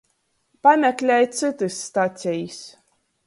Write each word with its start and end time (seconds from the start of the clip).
Pameklej 0.63 1.25
cytys 1.37 1.75
stacejis! 1.87 2.59